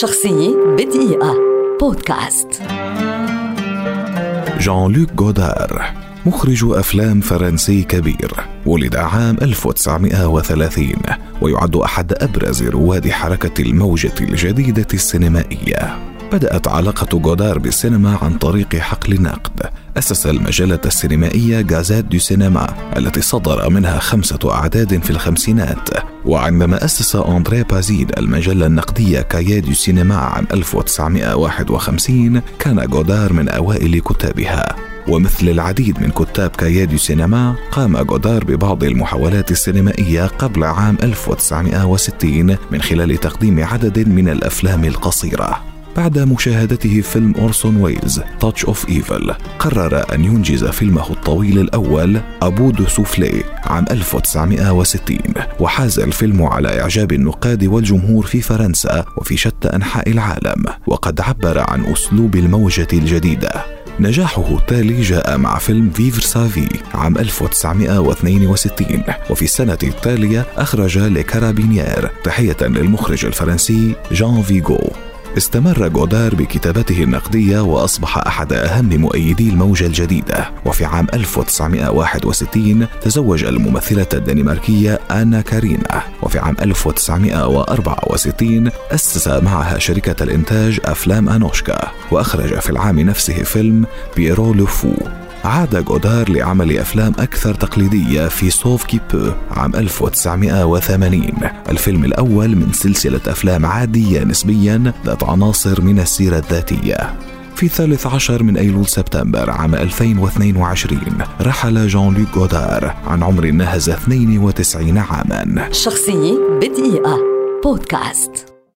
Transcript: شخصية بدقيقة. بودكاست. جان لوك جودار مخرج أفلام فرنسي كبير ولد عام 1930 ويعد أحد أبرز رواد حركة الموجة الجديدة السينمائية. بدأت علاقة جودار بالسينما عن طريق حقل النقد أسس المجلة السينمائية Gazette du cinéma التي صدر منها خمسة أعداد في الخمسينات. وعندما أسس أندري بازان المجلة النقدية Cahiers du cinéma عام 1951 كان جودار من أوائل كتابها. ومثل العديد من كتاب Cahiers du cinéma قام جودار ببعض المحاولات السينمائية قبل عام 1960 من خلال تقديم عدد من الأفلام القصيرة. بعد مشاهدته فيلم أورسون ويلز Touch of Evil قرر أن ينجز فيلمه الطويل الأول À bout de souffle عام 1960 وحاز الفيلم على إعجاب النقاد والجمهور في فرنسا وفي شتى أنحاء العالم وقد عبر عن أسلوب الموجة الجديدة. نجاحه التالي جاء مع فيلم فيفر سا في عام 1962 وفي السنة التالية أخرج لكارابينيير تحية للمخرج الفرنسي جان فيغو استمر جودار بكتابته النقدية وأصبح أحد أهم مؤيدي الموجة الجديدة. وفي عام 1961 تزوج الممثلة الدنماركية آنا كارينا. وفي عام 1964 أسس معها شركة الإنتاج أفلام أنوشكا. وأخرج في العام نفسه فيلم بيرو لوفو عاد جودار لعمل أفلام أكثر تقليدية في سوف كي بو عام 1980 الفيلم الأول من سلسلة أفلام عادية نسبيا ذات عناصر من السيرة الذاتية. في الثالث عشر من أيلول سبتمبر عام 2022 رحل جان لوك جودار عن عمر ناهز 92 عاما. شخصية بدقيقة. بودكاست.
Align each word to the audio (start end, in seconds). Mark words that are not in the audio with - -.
شخصية 0.00 0.56
بدقيقة. 0.78 1.34
بودكاست. 1.80 2.62
جان 4.60 4.92
لوك 4.92 5.12
جودار 5.12 5.92
مخرج 6.26 6.64
أفلام 6.64 7.20
فرنسي 7.20 7.82
كبير 7.82 8.32
ولد 8.66 8.96
عام 8.96 9.36
1930 9.42 10.92
ويعد 11.42 11.76
أحد 11.76 12.12
أبرز 12.12 12.62
رواد 12.62 13.10
حركة 13.10 13.62
الموجة 13.62 14.14
الجديدة 14.20 14.86
السينمائية. 14.94 15.98
بدأت 16.32 16.68
علاقة 16.68 17.18
جودار 17.18 17.58
بالسينما 17.58 18.18
عن 18.22 18.38
طريق 18.38 18.76
حقل 18.76 19.12
النقد 19.12 19.62
أسس 19.98 20.26
المجلة 20.26 20.80
السينمائية 20.86 21.60
Gazette 21.60 22.04
du 22.04 22.18
cinéma 22.18 22.74
التي 22.96 23.20
صدر 23.20 23.70
منها 23.70 23.98
خمسة 23.98 24.38
أعداد 24.52 25.02
في 25.02 25.10
الخمسينات. 25.10 25.88
وعندما 26.24 26.84
أسس 26.84 27.16
أندري 27.16 27.62
بازان 27.62 28.10
المجلة 28.18 28.66
النقدية 28.66 29.20
Cahiers 29.20 29.60
du 29.60 29.72
cinéma 29.72 30.16
عام 30.16 30.46
1951 30.52 32.42
كان 32.58 32.86
جودار 32.86 33.32
من 33.32 33.48
أوائل 33.48 34.00
كتابها. 34.00 34.76
ومثل 35.08 35.48
العديد 35.48 36.02
من 36.02 36.10
كتاب 36.10 36.50
Cahiers 36.50 36.84
du 36.84 36.96
cinéma 36.96 37.54
قام 37.72 37.98
جودار 38.02 38.44
ببعض 38.44 38.84
المحاولات 38.84 39.50
السينمائية 39.50 40.26
قبل 40.26 40.64
عام 40.64 40.98
1960 41.02 42.56
من 42.70 42.82
خلال 42.82 43.16
تقديم 43.16 43.64
عدد 43.64 44.08
من 44.08 44.28
الأفلام 44.28 44.84
القصيرة. 44.84 45.71
بعد 45.96 46.18
مشاهدته 46.18 47.00
فيلم 47.00 47.34
أورسون 47.38 47.76
ويلز 47.76 48.20
Touch 48.40 48.64
of 48.64 48.88
Evil 48.88 49.34
قرر 49.58 50.14
أن 50.14 50.24
ينجز 50.24 50.64
فيلمه 50.64 51.10
الطويل 51.10 51.58
الأول 51.58 52.20
À 52.42 52.48
bout 52.48 52.70
de 52.70 52.86
souffle 52.86 53.44
عام 53.64 53.84
1960 53.90 55.18
وحاز 55.60 55.98
الفيلم 55.98 56.42
على 56.42 56.80
إعجاب 56.80 57.12
النقاد 57.12 57.64
والجمهور 57.64 58.26
في 58.26 58.40
فرنسا 58.40 59.04
وفي 59.16 59.36
شتى 59.36 59.68
أنحاء 59.68 60.10
العالم 60.10 60.64
وقد 60.86 61.20
عبر 61.20 61.58
عن 61.70 61.84
أسلوب 61.84 62.36
الموجة 62.36 62.88
الجديدة. 62.92 63.64
نجاحه 64.00 64.56
التالي 64.58 65.00
جاء 65.00 65.38
مع 65.38 65.58
فيلم 65.58 65.90
فيفر 65.90 66.20
سا 66.20 66.36
في 66.36 66.68
عام 66.94 67.18
1962 67.18 69.02
وفي 69.30 69.42
السنة 69.42 69.78
التالية 69.82 70.46
أخرج 70.56 70.98
لكارابينيير 70.98 72.10
تحية 72.24 72.56
للمخرج 72.60 73.24
الفرنسي 73.24 73.94
جان 74.12 74.42
فيغو 74.42 74.92
استمر 75.36 75.88
جودار 75.88 76.34
بكتابته 76.34 77.02
النقدية 77.02 77.60
وأصبح 77.60 78.18
أحد 78.18 78.52
أهم 78.52 79.00
مؤيدي 79.00 79.50
الموجة 79.50 79.86
الجديدة. 79.86 80.50
وفي 80.64 80.84
عام 80.84 81.06
1961 81.14 82.86
تزوج 83.02 83.44
الممثلة 83.44 84.06
الدنماركية 84.14 85.00
آنا 85.10 85.40
كارينا. 85.40 86.02
وفي 86.22 86.38
عام 86.38 86.56
1964 86.62 88.70
أسس 88.90 89.28
معها 89.28 89.78
شركة 89.78 90.22
الإنتاج 90.22 90.80
أفلام 90.84 91.28
أنوشكا. 91.28 91.88
وأخرج 92.10 92.58
في 92.58 92.70
العام 92.70 93.00
نفسه 93.00 93.42
فيلم 93.42 93.84
بيرو 94.16 94.54
لوفو 94.54 94.94
عاد 95.44 95.84
جودار 95.84 96.30
لعمل 96.30 96.78
أفلام 96.78 97.12
أكثر 97.18 97.54
تقليدية 97.54 98.28
في 98.28 98.50
سوف 98.50 98.84
كي 98.84 99.00
بو 99.12 99.32
عام 99.50 99.74
1980 99.76 101.32
الفيلم 101.68 102.04
الأول 102.04 102.56
من 102.56 102.72
سلسلة 102.72 103.20
أفلام 103.26 103.66
عادية 103.66 104.24
نسبيا 104.24 104.92
ذات 105.06 105.24
عناصر 105.24 105.82
من 105.82 105.98
السيرة 106.00 106.38
الذاتية. 106.38 107.16
في 107.56 107.66
الثالث 107.66 108.06
عشر 108.06 108.42
من 108.42 108.56
أيلول 108.56 108.86
سبتمبر 108.86 109.50
عام 109.50 109.74
2022 109.74 111.00
رحل 111.40 111.88
جان 111.88 112.14
لوك 112.14 112.34
جودار 112.34 112.94
عن 113.06 113.22
عمر 113.22 113.50
ناهز 113.50 113.90
92 113.90 114.98
عاما. 114.98 115.72
شخصية 115.72 116.38
بدقيقة. 116.60 117.18
بودكاست. 117.64 118.51